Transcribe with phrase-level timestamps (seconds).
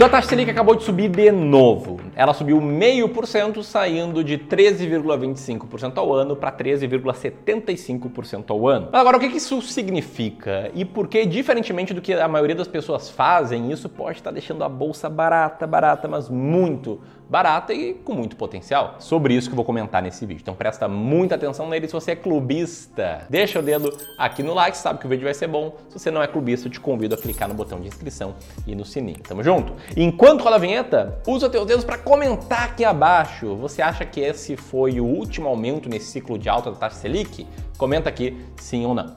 [0.00, 1.99] Então a taxa Selic acabou de subir de novo.
[2.20, 8.90] Ela subiu meio por cento, saindo de 13,25% ao ano para 13,75% ao ano.
[8.92, 10.70] Agora, o que isso significa?
[10.74, 14.62] E por que, diferentemente do que a maioria das pessoas fazem, isso pode estar deixando
[14.62, 18.96] a bolsa barata, barata, mas muito barata e com muito potencial.
[18.98, 20.42] Sobre isso que eu vou comentar nesse vídeo.
[20.42, 23.24] Então presta muita atenção nele se você é clubista.
[23.30, 25.76] Deixa o dedo aqui no like, sabe que o vídeo vai ser bom.
[25.88, 28.34] Se você não é clubista, eu te convido a clicar no botão de inscrição
[28.66, 29.20] e no sininho.
[29.20, 29.72] Tamo junto?
[29.96, 33.54] Enquanto rola a vinheta, usa teus dedos para comentar aqui abaixo.
[33.54, 37.46] Você acha que esse foi o último aumento nesse ciclo de alta da taxa Selic?
[37.78, 39.14] Comenta aqui sim ou não.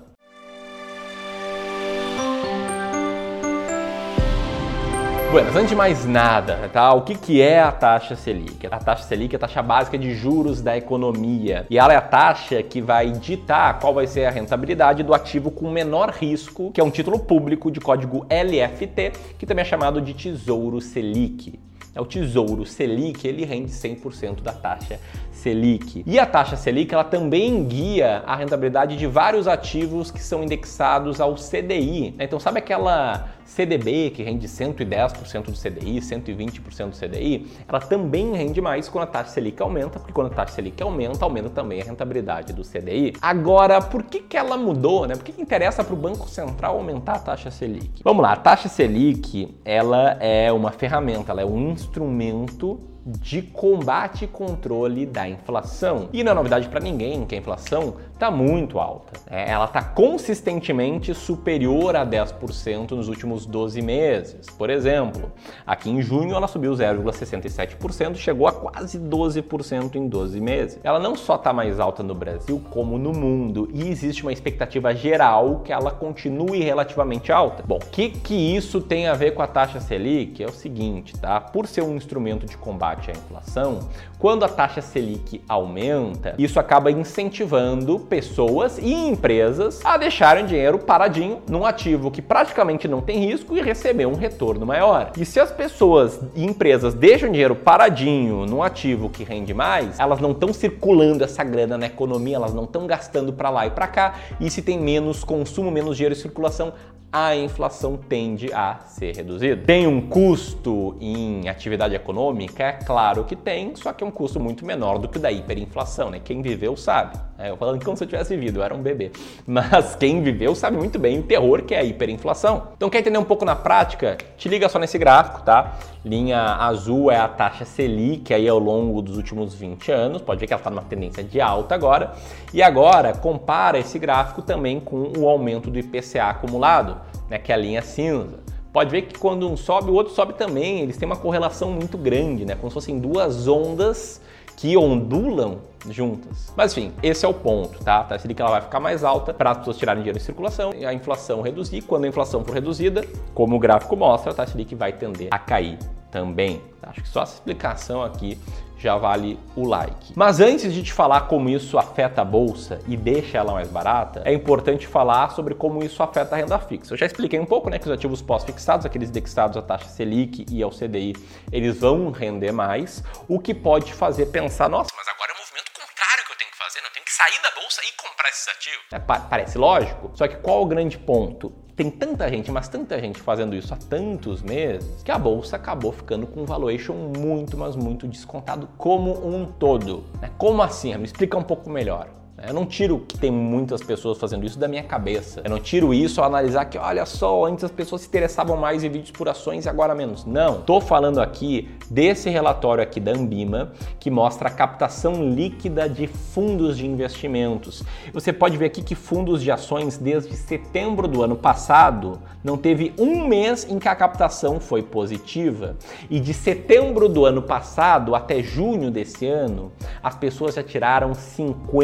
[5.31, 6.93] Bueno, antes de mais nada, tá?
[6.93, 8.67] O que, que é a taxa Selic?
[8.67, 12.01] A taxa Selic é a taxa básica de juros da economia e ela é a
[12.01, 16.79] taxa que vai ditar qual vai ser a rentabilidade do ativo com menor risco, que
[16.79, 21.59] é um título público de código LFT, que também é chamado de Tesouro Selic.
[21.95, 24.99] É o Tesouro Selic, ele rende 100% da taxa
[25.33, 26.03] Selic.
[26.05, 31.19] E a taxa Selic ela também guia a rentabilidade de vários ativos que são indexados
[31.19, 32.15] ao CDI.
[32.19, 37.47] Então sabe aquela CDB que rende 110% do CDI, 120% do CDI?
[37.67, 41.25] Ela também rende mais quando a taxa Selic aumenta, porque quando a taxa Selic aumenta,
[41.25, 43.13] aumenta também a rentabilidade do CDI.
[43.21, 45.07] Agora, por que, que ela mudou?
[45.07, 45.15] Né?
[45.15, 48.01] Por que, que interessa para o Banco Central aumentar a taxa Selic?
[48.03, 54.25] Vamos lá, a taxa Selic ela é uma ferramenta, ela é um instrumento de combate
[54.25, 56.09] e controle da inflação.
[56.13, 59.19] E não é novidade para ninguém que a inflação está muito alta.
[59.29, 59.45] Né?
[59.49, 64.47] Ela está consistentemente superior a 10% nos últimos 12 meses.
[64.57, 65.31] Por exemplo,
[65.67, 70.79] aqui em junho ela subiu 0,67%, chegou a quase 12% em 12 meses.
[70.83, 73.69] Ela não só está mais alta no Brasil, como no mundo.
[73.73, 77.63] E existe uma expectativa geral que ela continue relativamente alta.
[77.65, 80.41] Bom, o que, que isso tem a ver com a taxa Selic?
[80.41, 81.41] É o seguinte, tá?
[81.41, 83.79] Por ser um instrumento de combate à inflação,
[84.17, 91.41] quando a taxa Selic aumenta, isso acaba incentivando pessoas e empresas a deixarem dinheiro paradinho
[91.49, 95.13] num ativo que praticamente não tem risco e receber um retorno maior.
[95.17, 100.19] E se as pessoas e empresas deixam dinheiro paradinho num ativo que rende mais, elas
[100.19, 103.87] não estão circulando essa grana na economia, elas não estão gastando para lá e para
[103.87, 104.13] cá.
[104.39, 106.71] E se tem menos consumo, menos dinheiro em circulação,
[107.13, 109.61] a inflação tende a ser reduzida.
[109.63, 112.63] Tem um custo em atividade econômica?
[112.63, 116.09] É claro que tem, só que é um custo muito menor do que da hiperinflação,
[116.09, 116.19] né?
[116.19, 117.19] Quem viveu sabe.
[117.37, 119.11] É, eu falando se eu tivesse vivido, eu era um bebê.
[119.45, 122.69] Mas quem viveu sabe muito bem o terror que é a hiperinflação.
[122.75, 124.17] Então quer entender um pouco na prática?
[124.37, 125.77] Te liga só nesse gráfico, tá?
[126.05, 130.21] Linha azul é a taxa Selic aí ao longo dos últimos 20 anos.
[130.21, 132.13] Pode ver que ela está numa tendência de alta agora.
[132.53, 136.97] E agora compara esse gráfico também com o aumento do IPCA acumulado
[137.29, 138.39] né, que é a linha cinza.
[138.71, 140.81] Pode ver que quando um sobe, o outro sobe também.
[140.81, 142.55] Eles têm uma correlação muito grande, né?
[142.55, 144.19] Como se fossem duas ondas
[144.57, 145.57] que ondulam
[145.89, 146.53] juntas.
[146.55, 147.99] Mas enfim, esse é o ponto, tá?
[147.99, 150.71] A taxa Selic ela vai ficar mais alta para as pessoas tirarem dinheiro em circulação
[150.73, 151.81] e a inflação reduzir.
[151.81, 155.37] Quando a inflação for reduzida, como o gráfico mostra, a taxa Selic vai tender a
[155.37, 155.77] cair
[156.13, 156.61] também.
[156.83, 158.39] Acho que só essa explicação aqui
[158.77, 160.13] já vale o like.
[160.15, 164.21] Mas antes de te falar como isso afeta a bolsa e deixa ela mais barata,
[164.25, 166.93] é importante falar sobre como isso afeta a renda fixa.
[166.93, 170.45] Eu já expliquei um pouco, né, que os ativos pós-fixados, aqueles indexados à taxa Selic
[170.51, 171.15] e ao CDI,
[171.51, 175.71] eles vão render mais, o que pode fazer pensar, nossa, mas agora é o movimento
[175.71, 176.87] contrário que eu tenho que fazer, né?
[176.89, 178.85] eu tenho que sair da bolsa e comprar esses ativos.
[178.91, 181.62] É, parece lógico, só que qual o grande ponto?
[181.75, 185.91] Tem tanta gente, mas tanta gente fazendo isso há tantos meses, que a bolsa acabou
[185.91, 190.03] ficando com um valuation muito, mas muito descontado como um todo.
[190.21, 190.29] Né?
[190.37, 190.95] Como assim?
[190.97, 192.09] Me explica um pouco melhor.
[192.45, 195.41] Eu não tiro que tem muitas pessoas fazendo isso da minha cabeça.
[195.45, 198.83] Eu não tiro isso ao analisar que, olha só, antes as pessoas se interessavam mais
[198.83, 200.25] em vídeos por ações e agora menos.
[200.25, 200.59] Não.
[200.59, 206.77] Tô falando aqui desse relatório aqui da Ambima que mostra a captação líquida de fundos
[206.77, 207.81] de investimentos.
[208.11, 212.93] Você pode ver aqui que fundos de ações desde setembro do ano passado não teve
[212.99, 215.77] um mês em que a captação foi positiva.
[216.09, 219.71] E de setembro do ano passado até junho desse ano,
[220.03, 221.81] as pessoas já tiraram 55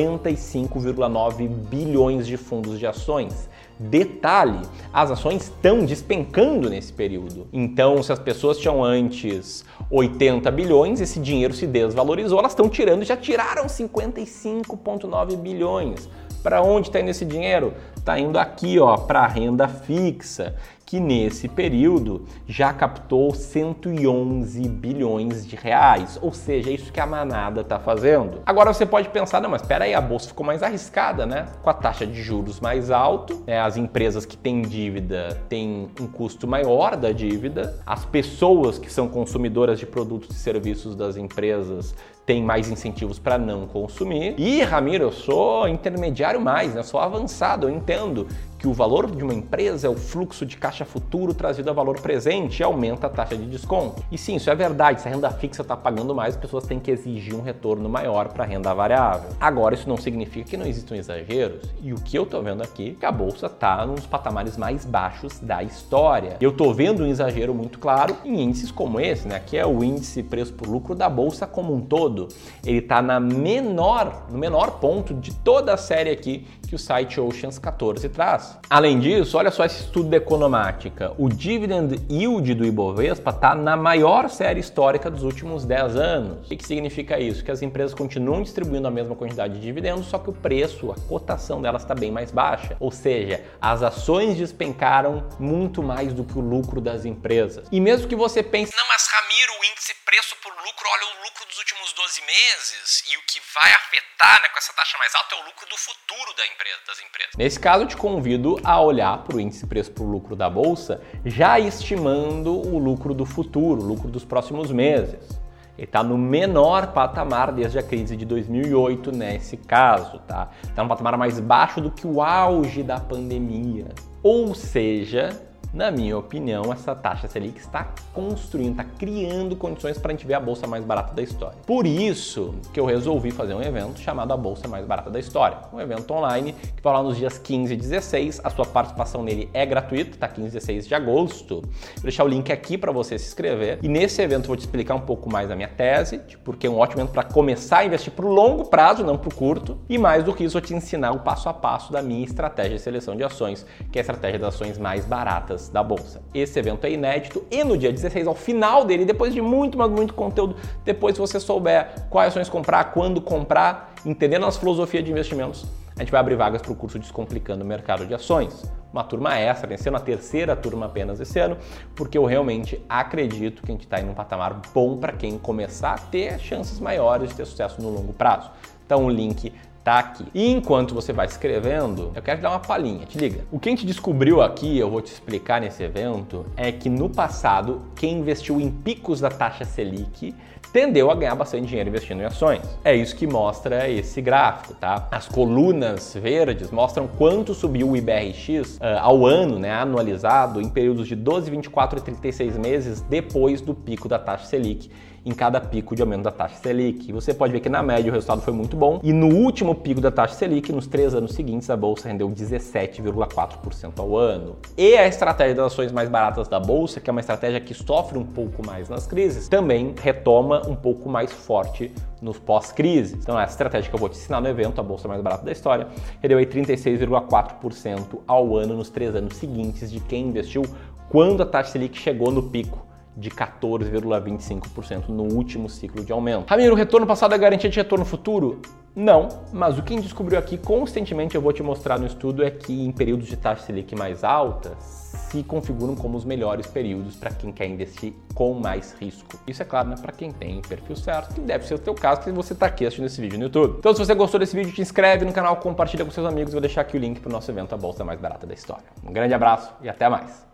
[0.53, 3.49] 5,9 bilhões de fundos de ações.
[3.79, 4.59] Detalhe,
[4.91, 7.47] as ações estão despencando nesse período.
[7.53, 13.05] Então, se as pessoas tinham antes 80 bilhões, esse dinheiro se desvalorizou, elas estão tirando,
[13.05, 16.09] já tiraram 55,9 bilhões.
[16.43, 17.73] Para onde está indo esse dinheiro?
[18.09, 25.45] Está indo aqui, ó, para a renda fixa, que nesse período já captou 111 bilhões
[25.45, 28.41] de reais, ou seja, é isso que a manada está fazendo.
[28.43, 31.45] Agora você pode pensar, não, mas espera aí, a bolsa ficou mais arriscada, né?
[31.61, 33.61] Com a taxa de juros mais alto, né?
[33.61, 39.07] as empresas que têm dívida têm um custo maior da dívida, as pessoas que são
[39.07, 41.93] consumidoras de produtos e serviços das empresas
[42.25, 44.35] tem mais incentivos para não consumir.
[44.37, 46.83] E, Ramiro, eu sou intermediário mais, né?
[46.83, 48.27] sou avançado, eu entendo trabalhando
[48.59, 52.01] que o valor de uma empresa é o fluxo de caixa futuro trazido a valor
[52.01, 54.03] presente e aumenta a taxa de desconto.
[54.11, 55.01] E sim, isso é verdade.
[55.01, 58.27] Se a renda fixa está pagando mais, as pessoas têm que exigir um retorno maior
[58.27, 59.29] para a renda variável.
[59.39, 61.61] Agora, isso não significa que não existam exageros.
[61.81, 64.83] E o que eu estou vendo aqui é que a bolsa está nos patamares mais
[64.83, 66.35] baixos da história.
[66.41, 69.39] Eu estou vendo um exagero muito claro em índices como esse, né?
[69.39, 72.27] que é o índice preço por lucro da bolsa como um todo.
[72.65, 77.21] Ele está na menor, no menor ponto de toda a série aqui que o site
[77.21, 78.48] Oceans 14 traz.
[78.69, 81.13] Além disso, olha só esse estudo da economática.
[81.17, 86.45] O dividend yield do Ibovespa está na maior série histórica dos últimos 10 anos.
[86.45, 87.43] O que significa isso?
[87.43, 90.95] Que as empresas continuam distribuindo a mesma quantidade de dividendos, só que o preço, a
[91.07, 92.77] cotação delas está bem mais baixa.
[92.79, 97.67] Ou seja, as ações despencaram muito mais do que o lucro das empresas.
[97.71, 101.23] E mesmo que você pense, não, mas Ramiro, o índice preço por lucro, olha o
[101.23, 105.13] lucro dos últimos 12 meses e o que vai afetar né, com essa taxa mais
[105.15, 107.31] alta é o lucro do futuro da empresa, das empresas.
[107.37, 111.01] Nesse caso, eu te convido a olhar para o índice preço por lucro da bolsa,
[111.25, 115.39] já estimando o lucro do futuro, o lucro dos próximos meses.
[115.77, 120.49] Ele está no menor patamar desde a crise de 2008 nesse caso, tá?
[120.61, 123.87] Está no patamar mais baixo do que o auge da pandemia.
[124.21, 130.15] Ou seja, na minha opinião, essa taxa Selic está construindo, está criando condições para a
[130.15, 131.59] gente ver a bolsa mais barata da história.
[131.67, 135.57] Por isso que eu resolvi fazer um evento chamado a Bolsa Mais Barata da História.
[135.71, 138.41] Um evento online que vai lá nos dias 15 e 16.
[138.43, 141.61] A sua participação nele é gratuita, tá 15 e 16 de agosto.
[141.61, 143.77] Vou deixar o link aqui para você se inscrever.
[143.83, 146.79] E nesse evento vou te explicar um pouco mais a minha tese, porque é um
[146.79, 149.77] ótimo evento para começar a investir para o longo prazo, não para o curto.
[149.87, 152.75] E mais do que isso, vou te ensinar o passo a passo da minha estratégia
[152.75, 156.21] de seleção de ações, que é a estratégia das ações mais baratas da bolsa.
[156.33, 159.91] Esse evento é inédito e no dia 16, ao final dele, depois de muito, mas
[159.91, 165.11] muito conteúdo, depois se você souber quais ações comprar, quando comprar, entendendo as filosofias de
[165.11, 165.65] investimentos,
[165.99, 168.71] a gente vai abrir vagas para o curso Descomplicando o Mercado de Ações.
[168.93, 171.57] Uma turma extra, vencendo a terceira turma apenas esse ano,
[171.93, 175.95] porque eu realmente acredito que a gente está em um patamar bom para quem começar
[175.95, 178.49] a ter chances maiores de ter sucesso no longo prazo.
[178.85, 179.51] Então o link
[179.89, 180.25] tá aqui.
[180.35, 183.43] E enquanto você vai escrevendo, eu quero te dar uma palhinha, te liga.
[183.51, 187.09] O que a gente descobriu aqui, eu vou te explicar nesse evento, é que no
[187.09, 190.35] passado, quem investiu em picos da taxa Selic
[190.71, 192.61] tendeu a ganhar bastante dinheiro investindo em ações.
[192.83, 195.07] É isso que mostra esse gráfico, tá?
[195.09, 201.07] As colunas verdes mostram quanto subiu o IBRX uh, ao ano, né, anualizado, em períodos
[201.07, 204.91] de 12, 24 e 36 meses depois do pico da taxa Selic
[205.25, 207.11] em cada pico de aumento da taxa Selic.
[207.11, 210.01] Você pode ver que na média o resultado foi muito bom e no último pico
[210.01, 214.55] da taxa Selic, nos três anos seguintes, a bolsa rendeu 17,4% ao ano.
[214.77, 218.17] E a estratégia das ações mais baratas da bolsa, que é uma estratégia que sofre
[218.17, 221.91] um pouco mais nas crises, também retoma um pouco mais forte
[222.21, 223.15] nos pós-crise.
[223.15, 225.51] Então, essa estratégia que eu vou te ensinar no evento, a bolsa mais barata da
[225.51, 225.87] história,
[226.21, 230.63] rendeu aí 36,4% ao ano nos três anos seguintes de quem investiu
[231.09, 232.88] quando a taxa Selic chegou no pico
[233.19, 236.49] de 14,25% no último ciclo de aumento.
[236.49, 238.61] Ramiro, o retorno passado é garantia de retorno futuro?
[238.95, 242.43] Não, mas o que a gente descobriu aqui constantemente, eu vou te mostrar no estudo,
[242.43, 247.15] é que em períodos de taxa Selic mais alta, se configuram como os melhores períodos
[247.15, 249.39] para quem quer investir com mais risco.
[249.47, 252.21] Isso é claro, né, para quem tem perfil certo, que deve ser o teu caso,
[252.21, 253.75] que você está aqui assistindo esse vídeo no YouTube.
[253.77, 256.61] Então, se você gostou desse vídeo, te inscreve no canal, compartilha com seus amigos, vou
[256.61, 258.85] deixar aqui o link para o nosso evento, a Bolsa Mais Barata da História.
[259.05, 260.48] Um grande abraço e até mais!